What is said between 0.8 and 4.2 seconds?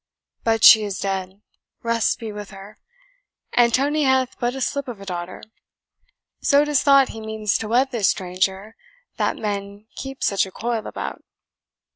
is dead, rest be with her! and Tony